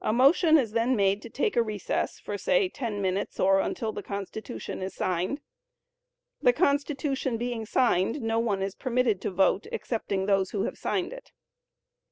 A 0.00 0.12
motion 0.12 0.58
is 0.58 0.72
then 0.72 0.96
made 0.96 1.22
to 1.22 1.30
take 1.30 1.54
a 1.56 1.62
recess 1.62 2.18
for 2.18 2.36
say 2.36 2.68
ten 2.68 3.00
minutes, 3.00 3.38
or 3.38 3.60
until 3.60 3.92
the 3.92 4.02
Constitution 4.02 4.82
is 4.82 4.96
signed. 4.96 5.40
The 6.42 6.52
constitution 6.52 7.36
being 7.36 7.64
signed, 7.66 8.20
no 8.20 8.40
one 8.40 8.62
is 8.62 8.74
permitted 8.74 9.20
to 9.20 9.30
vote 9.30 9.68
excepting 9.70 10.26
those 10.26 10.50
who 10.50 10.64
have 10.64 10.76
signed 10.76 11.12
it. 11.12 11.30